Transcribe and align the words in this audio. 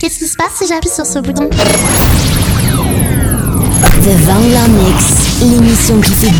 Qu'est-ce 0.00 0.18
qui 0.18 0.26
se 0.26 0.34
passe 0.34 0.52
si 0.56 0.66
j'appuie 0.66 0.88
sur 0.88 1.04
ce 1.04 1.18
bouton 1.18 1.46
The 4.02 4.14
Vangler 4.24 4.66
Mix, 4.70 5.04
l'émission 5.42 6.00
qui 6.00 6.12
fait 6.14 6.32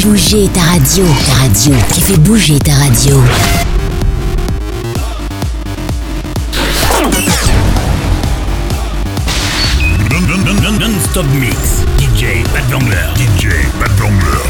bouger 0.00 0.48
ta 0.48 0.60
radio. 0.62 1.04
Ta 1.26 1.34
radio, 1.42 1.74
qui 1.92 2.00
fait 2.00 2.16
bouger 2.16 2.58
ta 2.58 2.72
radio. 2.72 3.20
Non-stop 10.80 11.26
mix. 11.38 11.84
DJ 11.98 12.42
Pat 12.54 12.64
Vangler. 12.70 12.96
DJ 13.16 13.48
Pat 13.78 13.90
Vangler. 13.98 14.40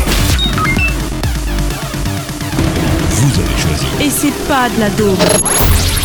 Vous 3.11 3.41
avez 3.41 3.57
choisi. 3.61 3.87
Et 4.01 4.11
c'est 4.11 4.47
pas 4.47 4.69
de 4.69 4.79
la 4.79 4.91
daube. 4.91 6.00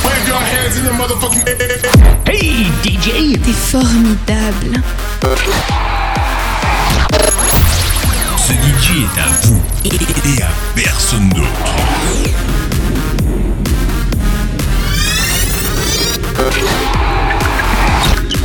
Hey 2.25 2.65
DJ 2.83 3.37
T'es 3.41 3.51
formidable. 3.51 4.81
Ce 8.37 8.53
DJ 8.53 9.03
est 9.03 9.19
à 9.19 9.27
vous 9.43 9.61
et 9.85 10.41
à 10.41 10.49
personne 10.75 11.29
d'autre. 11.29 11.73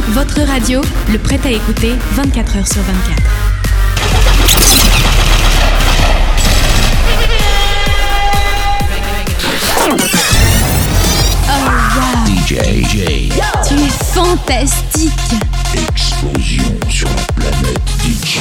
Votre 0.08 0.40
radio, 0.46 0.80
le 1.10 1.18
prêt 1.18 1.40
à 1.44 1.50
écouter 1.50 1.94
24 2.14 2.56
heures 2.56 2.68
sur 2.68 2.82
24. 2.82 3.22
DJ 12.50 12.82
J. 12.82 13.32
Tu 13.68 13.74
es 13.74 14.12
fantastique. 14.12 15.12
Explosion 15.72 16.64
sur 16.88 17.06
la 17.06 17.22
planète 17.36 17.78
DJ. 18.02 18.40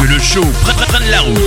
Que 0.00 0.04
le 0.04 0.18
show 0.18 0.44
prenne 0.62 0.84
prenne 0.88 1.10
la 1.12 1.20
route. 1.20 1.38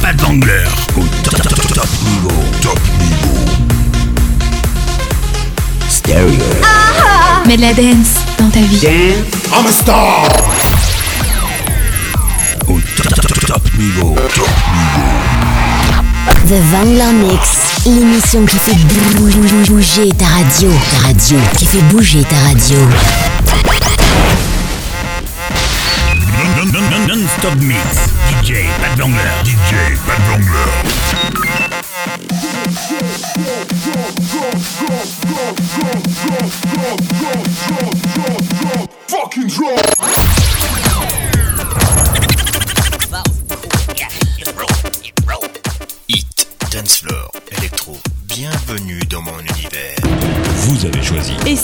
Pat 0.00 0.20
Vangler 0.20 0.62
au 0.96 1.02
top, 1.24 1.42
top, 1.42 1.54
top, 1.56 1.74
top 1.74 1.88
niveau. 2.04 2.42
Top 2.62 2.78
niveau. 3.00 3.34
Stereo. 5.88 6.28
Mets 7.48 7.56
de 7.56 7.62
la 7.62 7.74
dance 7.74 8.14
dans 8.38 8.50
ta 8.50 8.60
vie. 8.60 8.86
I'm 9.52 9.66
a 9.66 9.72
star. 9.72 10.49
Niveau. 13.80 14.14
Top 14.34 14.46
niveau. 14.74 15.08
The 16.46 16.60
Vangler 16.70 17.12
Mix, 17.14 17.40
l'émission 17.86 18.44
qui 18.44 18.58
fait 18.58 18.76
bouger 19.66 20.10
ta 20.18 20.26
radio. 20.26 20.70
Ta 20.90 20.98
radio, 21.06 21.38
qui 21.56 21.64
fait 21.64 21.82
bouger 21.84 22.22
ta 22.24 22.36
radio. 22.46 22.78
Non, 26.36 26.48
non, 26.56 26.66
non, 26.72 26.82
non, 26.90 27.00
non-stop 27.16 27.54
mix. 27.60 27.80
DJ 28.28 28.66
Pat 28.82 28.98
Vangler. 28.98 29.32
DJ 29.44 29.96
Pat 30.06 30.20
Vangler. 30.28 30.68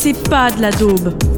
C'est 0.06 0.30
pas 0.30 0.52
de 0.52 0.62
la 0.62 0.70
daube. 0.70 1.35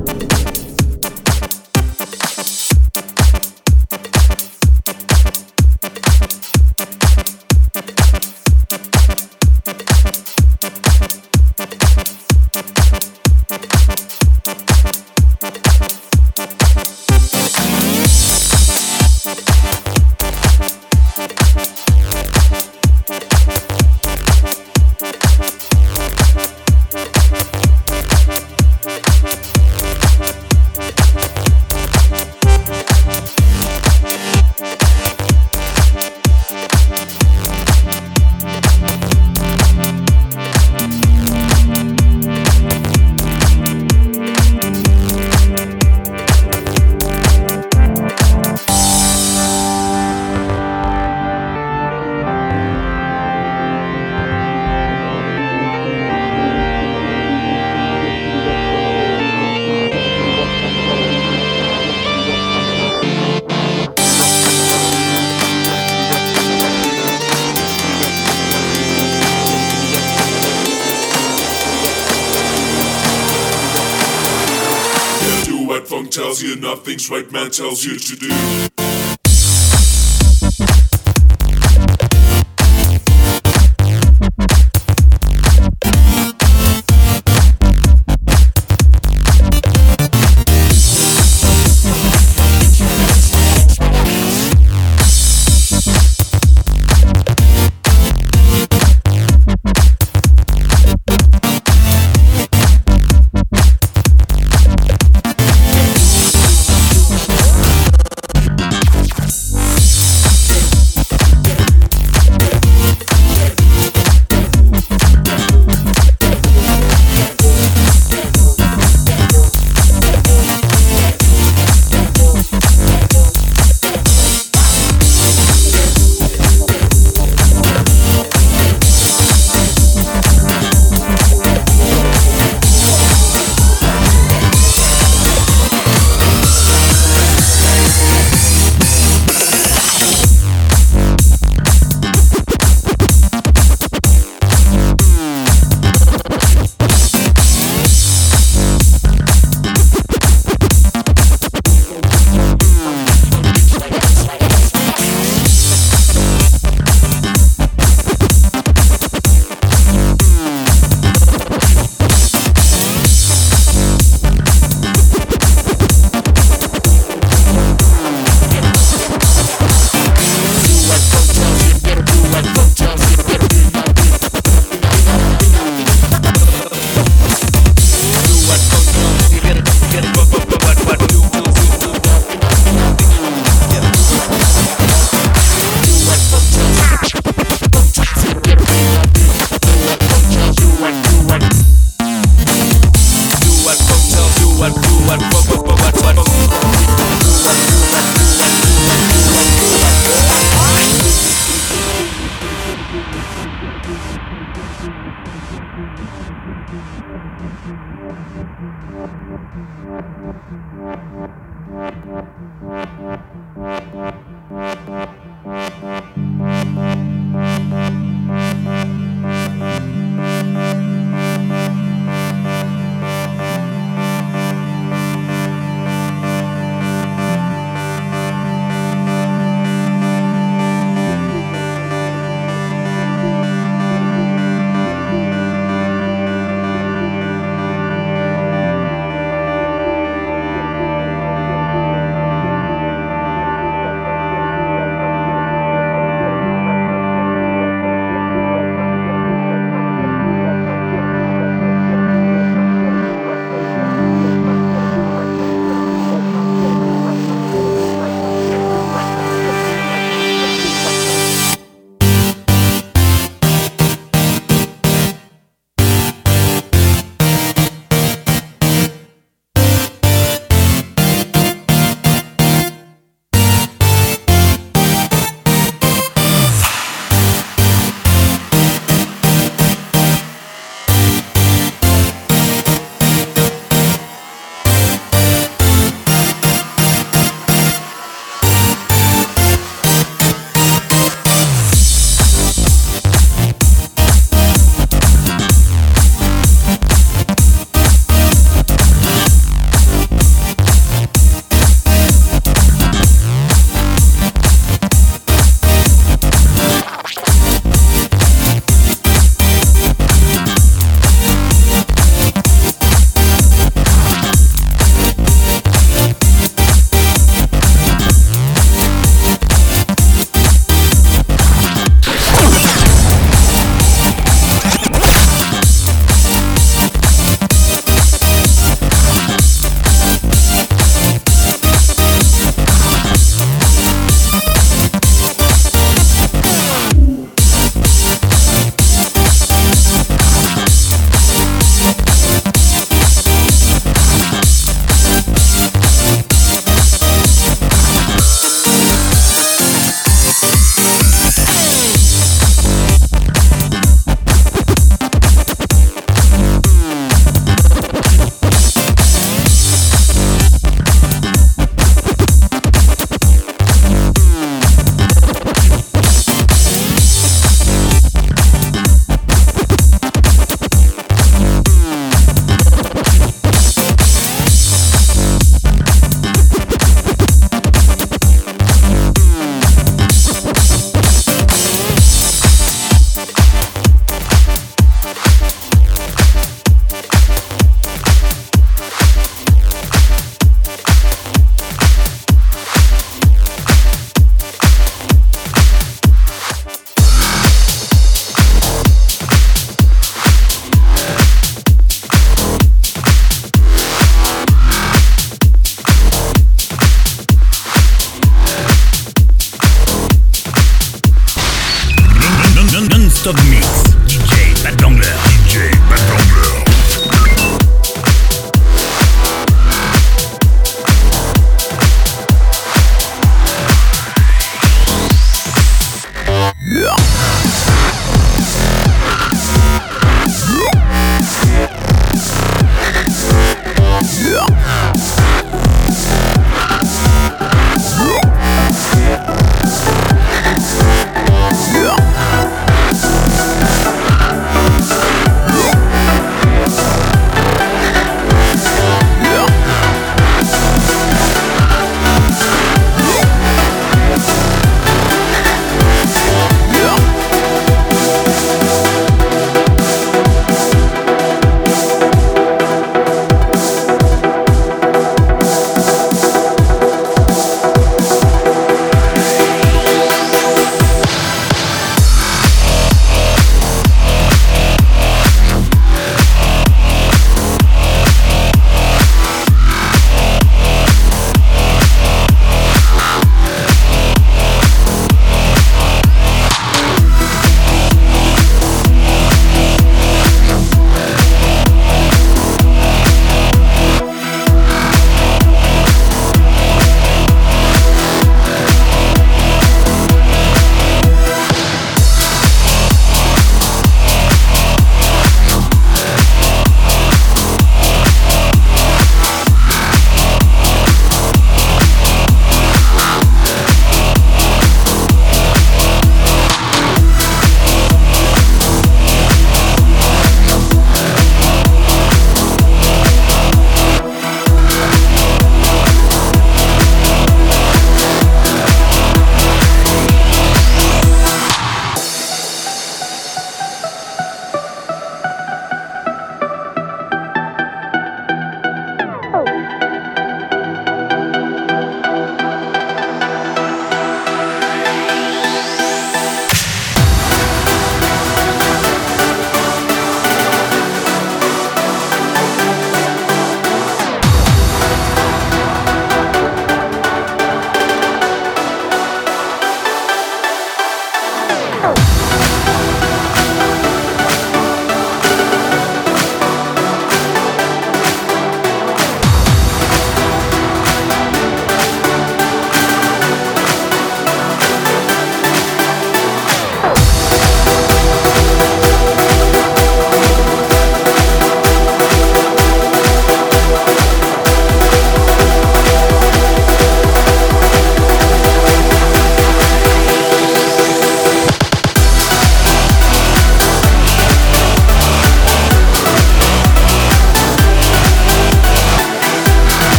Nothing's 76.98 77.10
right 77.10 77.32
man 77.32 77.50
tells 77.50 77.84
you 77.84 77.96
to 77.96 78.16
do. 78.16 78.47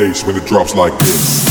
When 0.00 0.34
it 0.34 0.46
drops 0.46 0.74
like 0.74 0.98
this. 0.98 1.49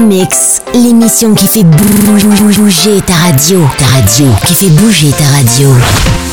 Mix, 0.00 0.62
l'émission 0.74 1.34
qui 1.34 1.46
fait 1.46 1.64
bouger 1.64 3.00
ta 3.06 3.14
radio. 3.14 3.60
Ta 3.78 3.86
radio, 3.86 4.26
qui 4.46 4.54
fait 4.54 4.70
bouger 4.70 5.10
ta 5.10 5.24
radio. 5.24 6.27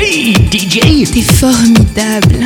Hey 0.00 0.32
DJ 0.32 1.04
T'es 1.10 1.22
formidable. 1.22 2.44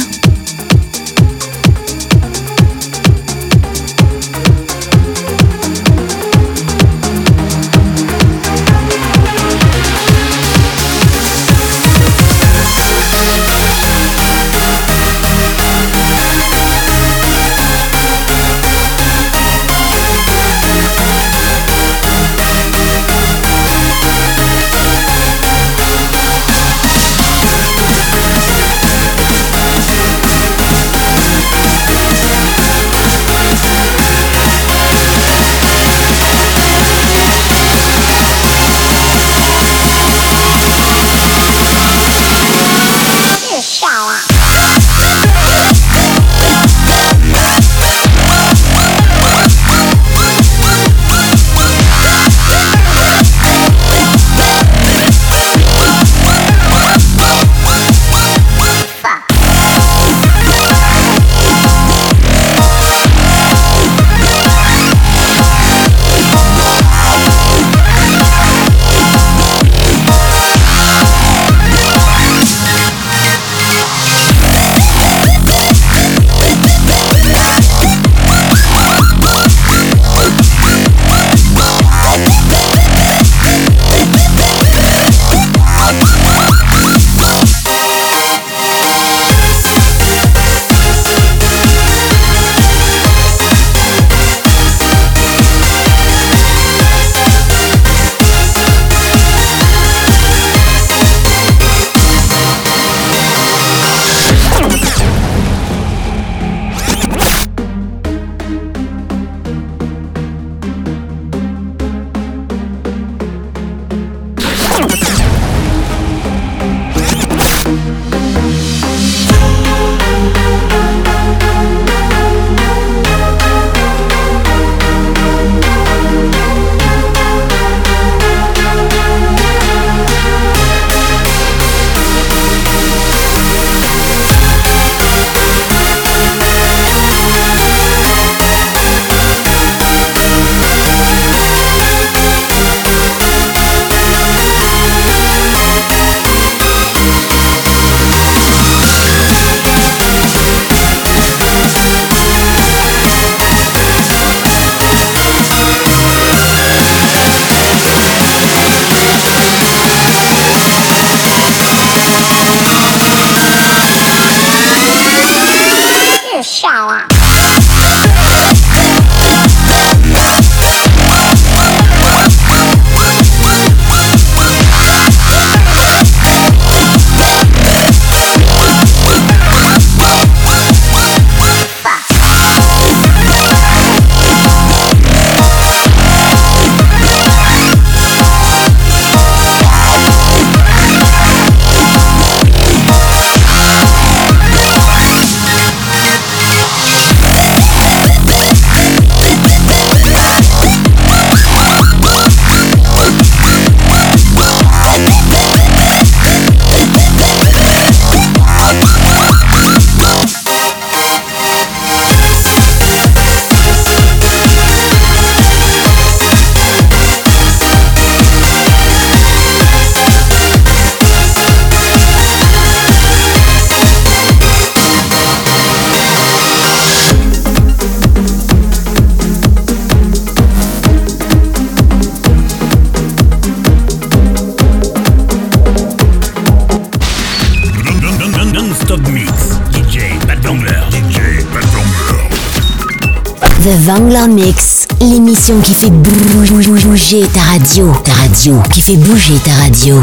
Vangler 243.94 244.26
Mix, 244.26 244.86
l'émission 245.02 245.60
qui 245.60 245.74
fait 245.74 245.90
bouger 245.90 247.26
ta 247.34 247.40
radio. 247.40 247.92
Ta 248.02 248.12
radio, 248.14 248.58
qui 248.72 248.80
fait 248.80 248.96
bouger 248.96 249.34
ta 249.44 249.52
radio. 249.52 250.00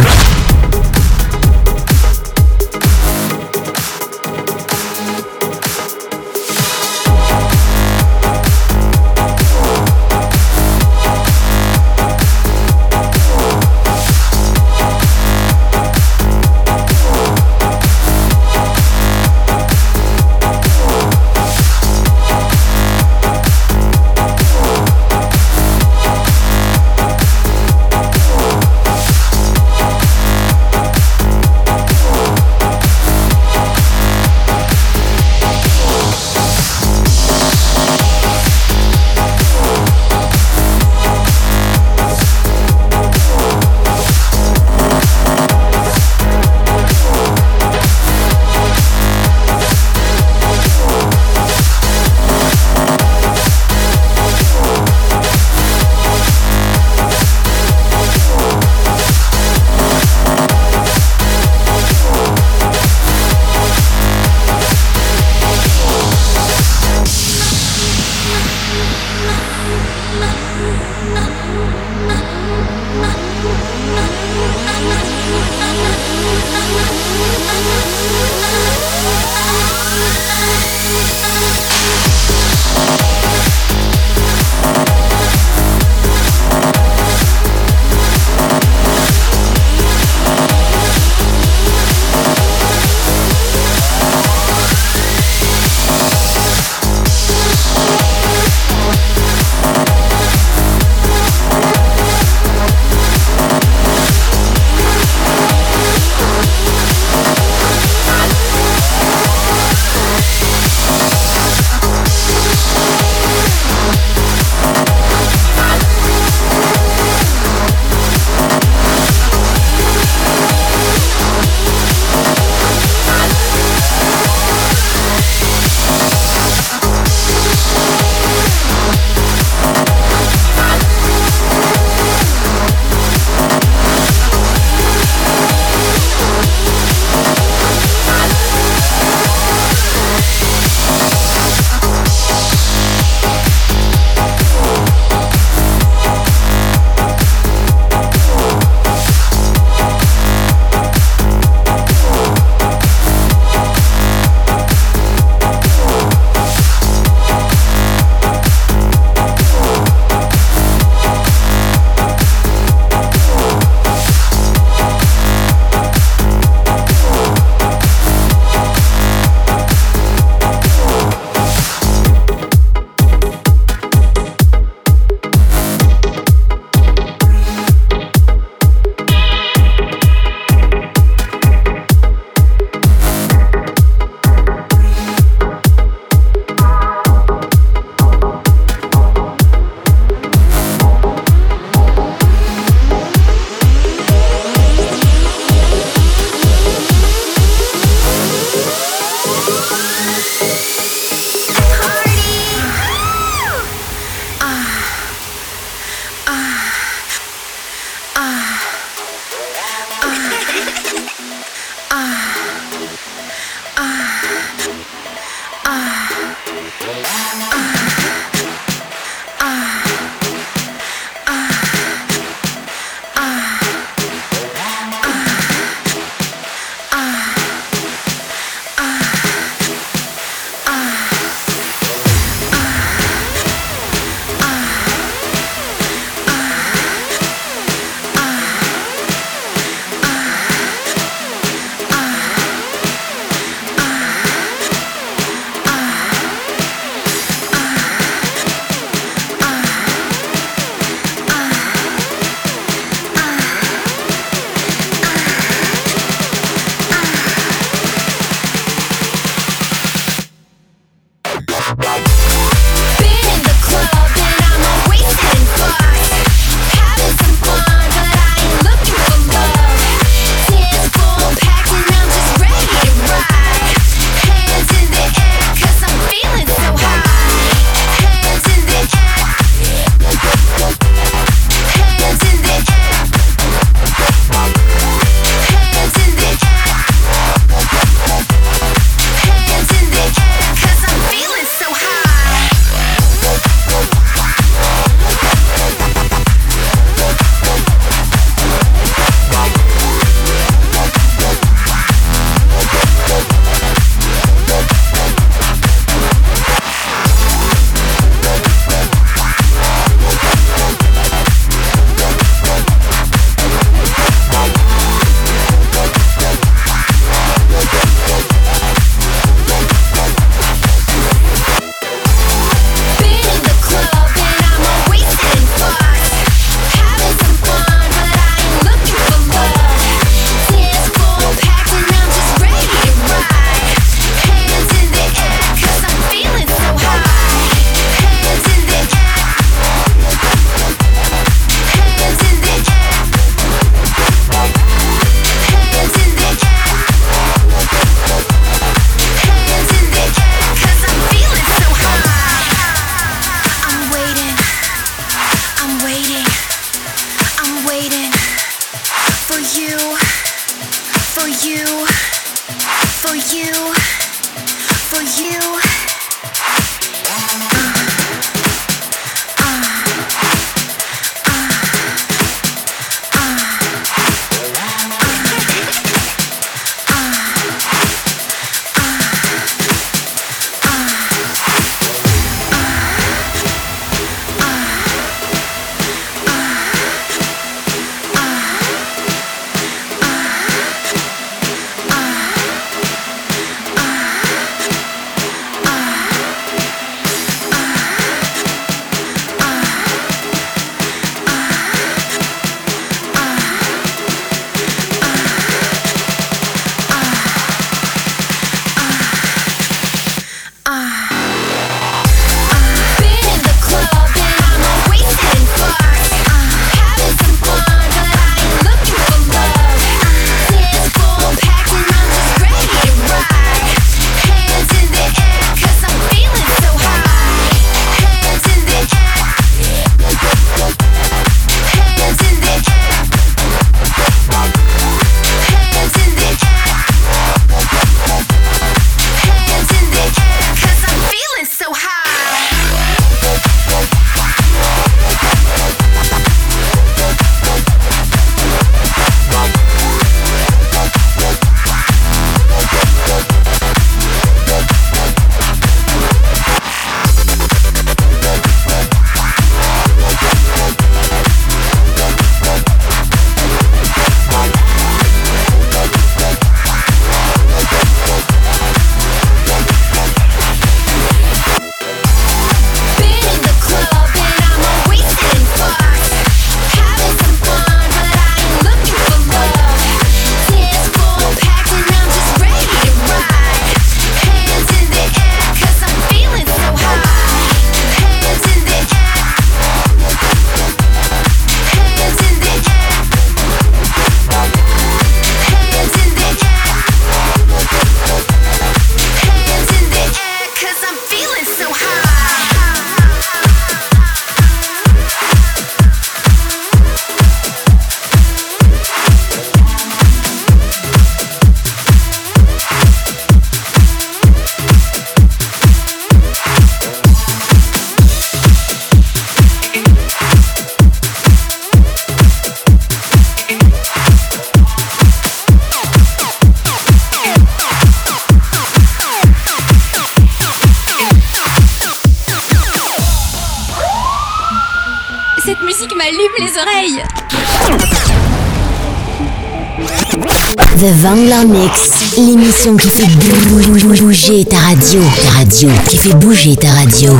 Radio. 544.80 545.01
Ta 545.01 545.32
radio, 545.32 545.69
qui 545.89 545.97
fait 545.97 546.13
bouger 546.13 546.55
ta 546.55 546.69
radio. 546.71 547.11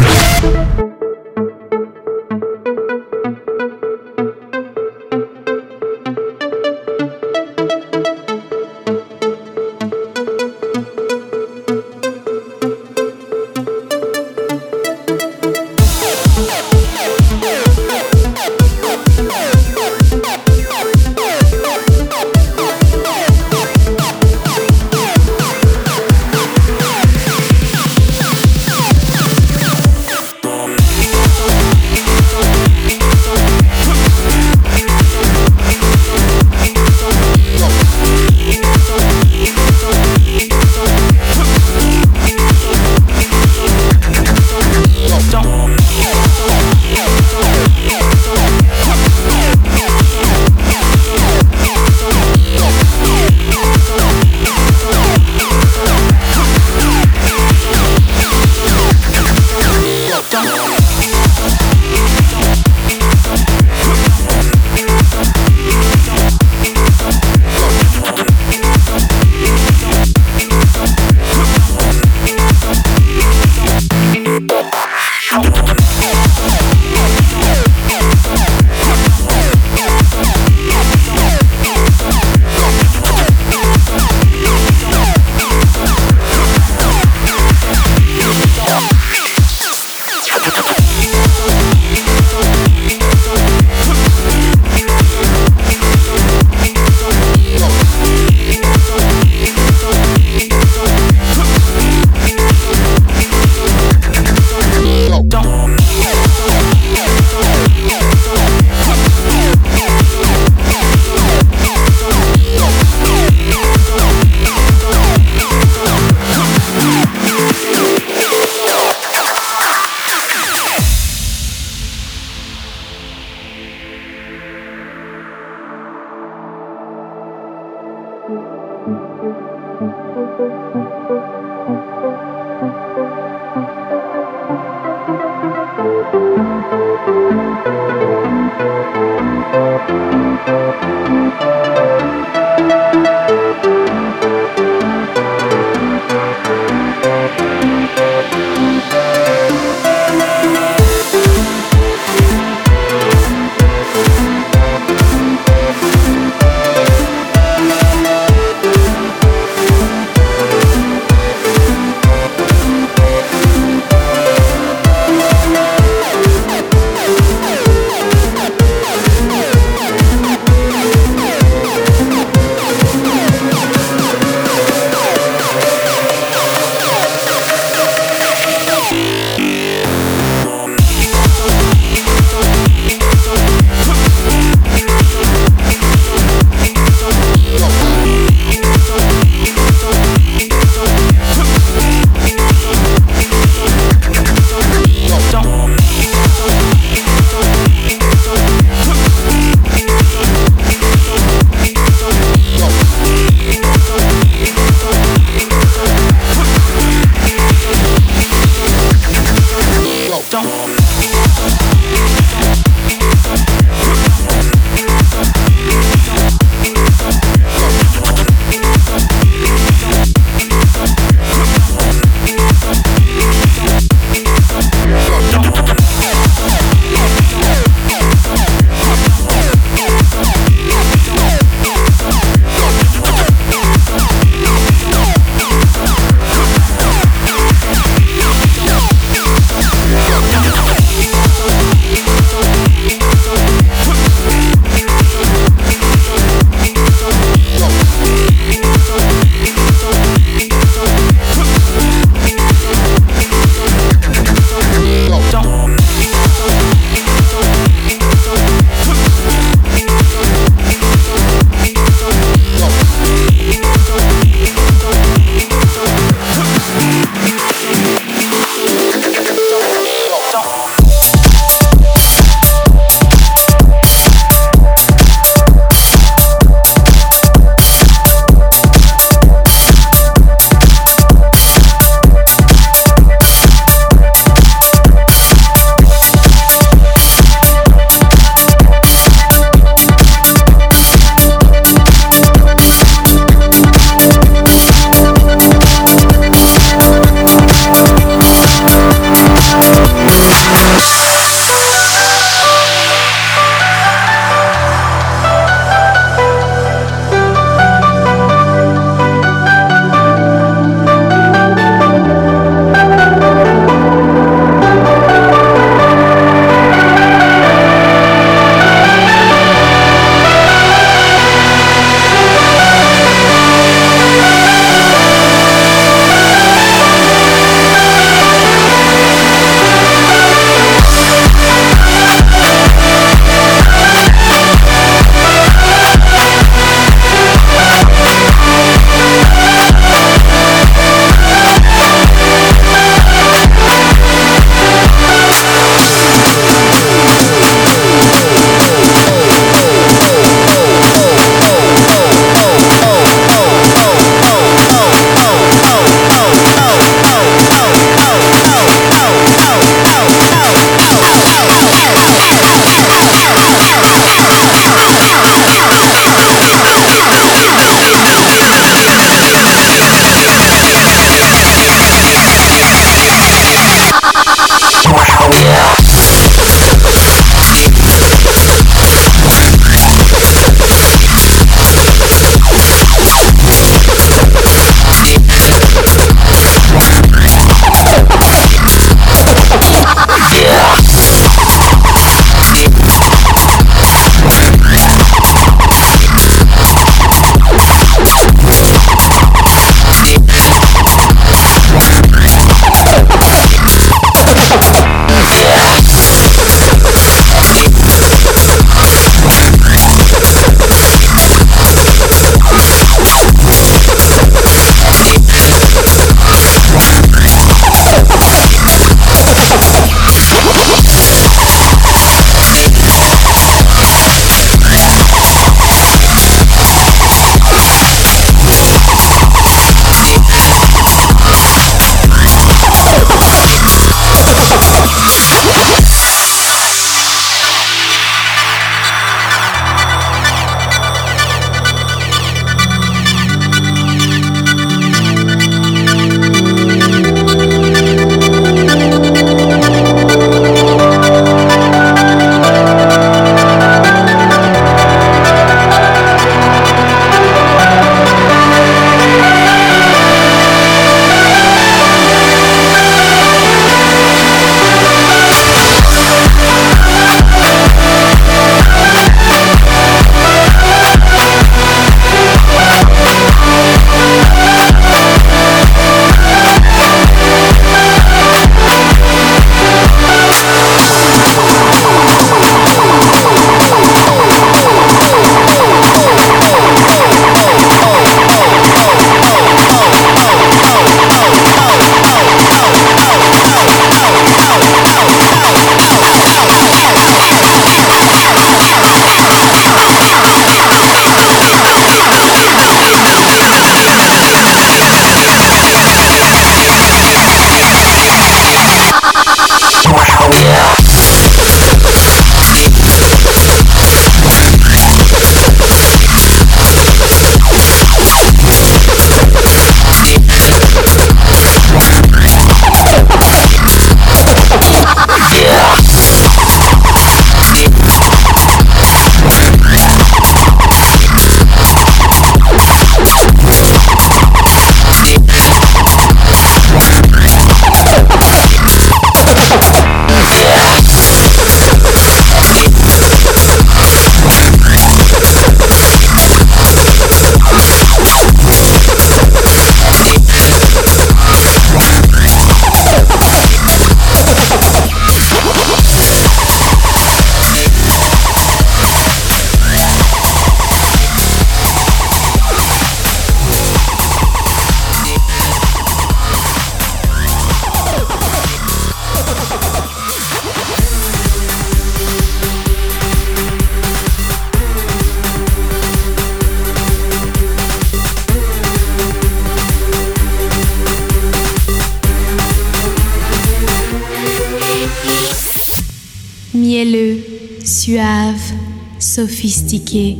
Suave, 587.90 588.54
sophistiqué. 589.00 590.18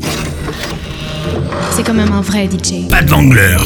C'est 1.72 1.84
quand 1.84 1.93
même 1.93 2.11
un 2.11 2.22
vrai 2.22 2.47
DJ. 2.47 2.88
Pas 2.89 3.03
de 3.03 3.11
Wangler. 3.11 3.57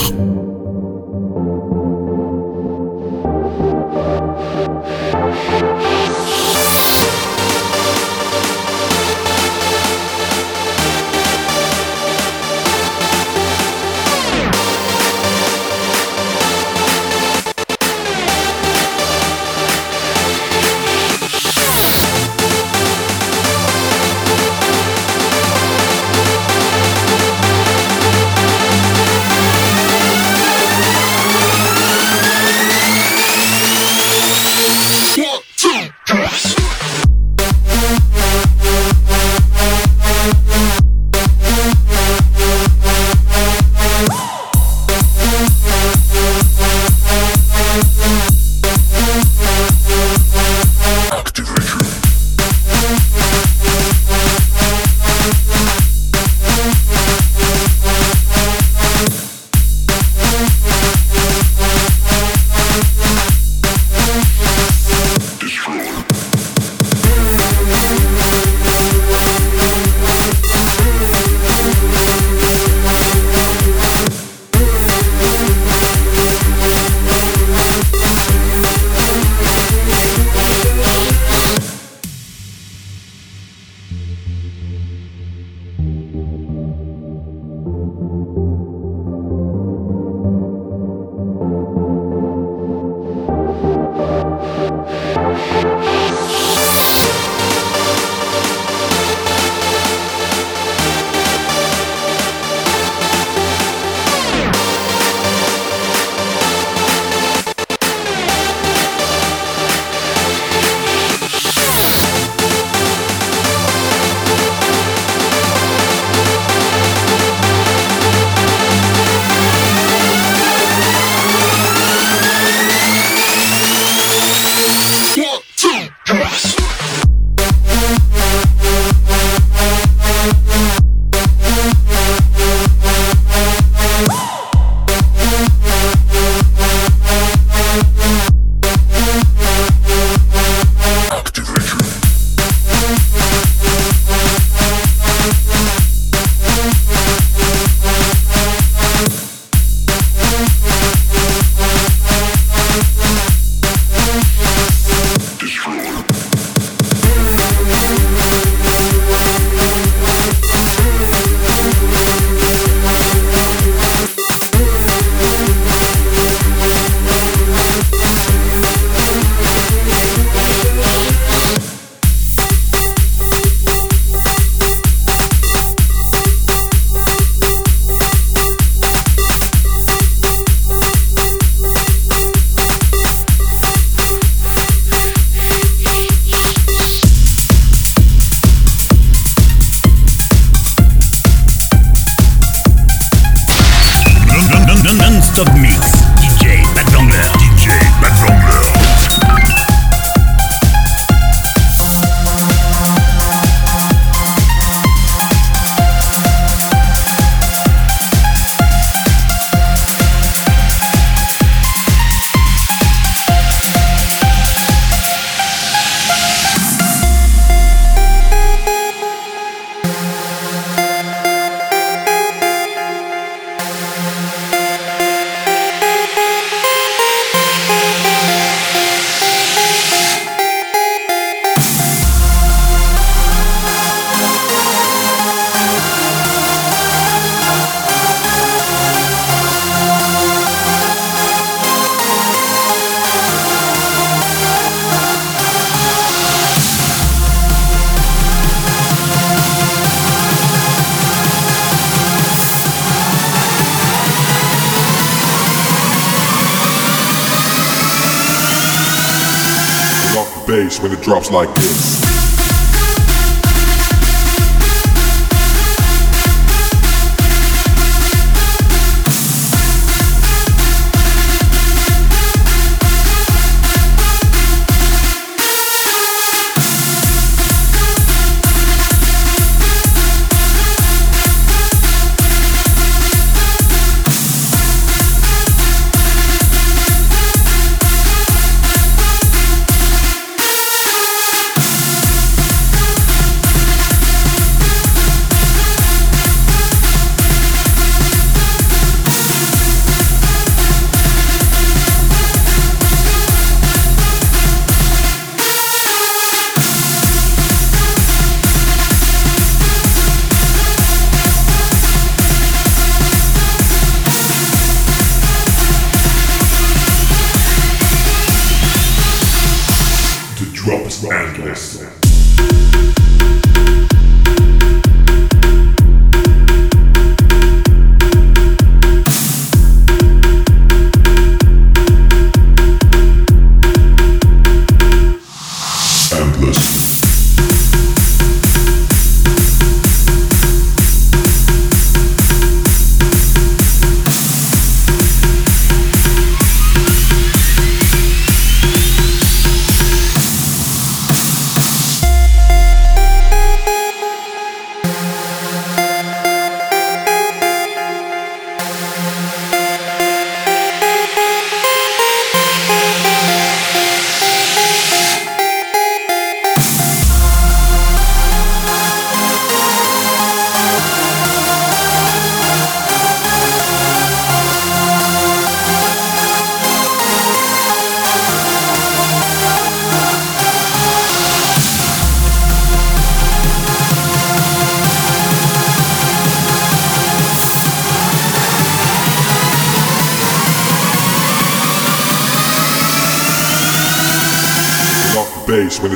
When 260.83 260.91
it 260.91 261.01
drops 261.01 261.31
like 261.31 261.47
this. 261.55 262.02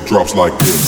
Drops 0.08 0.34
like 0.36 0.58
this. 0.60 0.87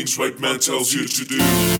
things 0.00 0.16
white 0.16 0.40
man 0.40 0.58
tells 0.58 0.94
you 0.94 1.06
to 1.06 1.24
do. 1.26 1.79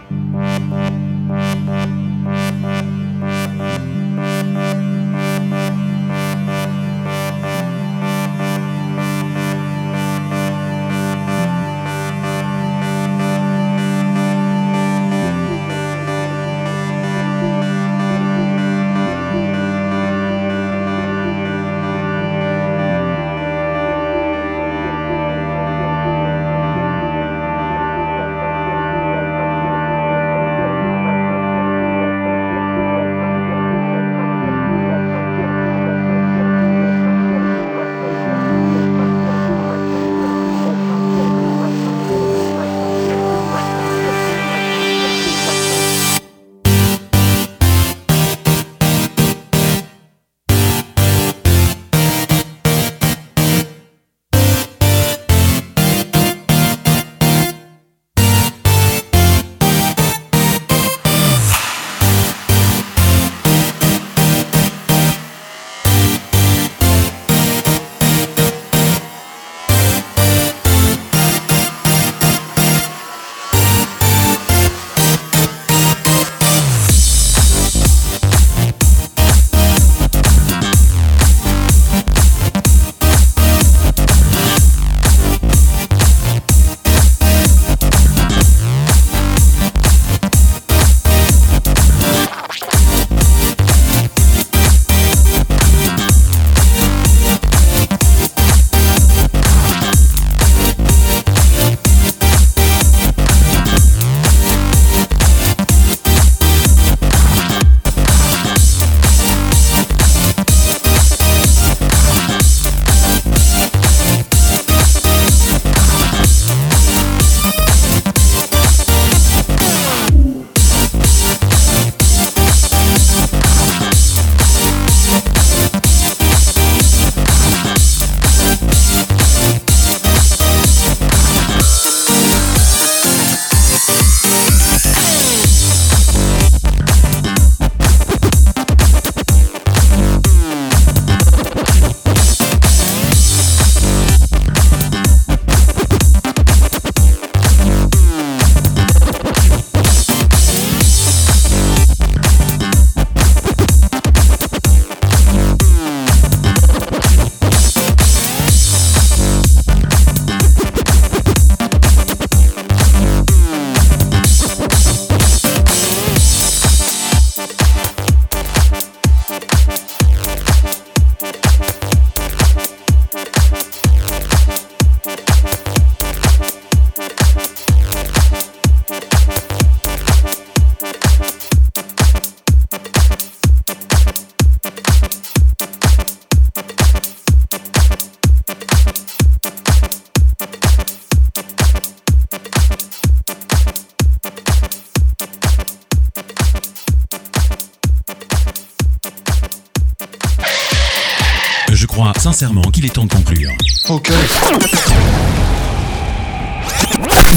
sincèrement 202.41 202.71
qu'il 202.71 202.83
est 202.85 202.89
temps 202.89 203.05
de 203.05 203.13
conclure. 203.13 203.51
Ok. 203.89 204.11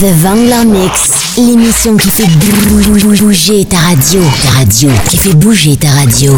The 0.00 0.12
Vangler 0.22 0.64
Mix, 0.64 1.10
l'émission 1.36 1.98
qui 1.98 2.08
fait 2.08 2.26
bouger 3.18 3.66
ta 3.66 3.76
radio. 3.76 4.22
Ta 4.42 4.50
radio, 4.60 4.90
qui 5.10 5.18
fait 5.18 5.34
bouger 5.34 5.76
ta 5.76 5.90
radio. 5.90 6.32